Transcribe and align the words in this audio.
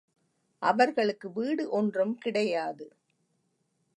அவர்களுக்கு 0.61 1.27
வீடு 1.31 1.69
ஒன்றும் 1.71 2.15
கிடையாது. 2.17 2.87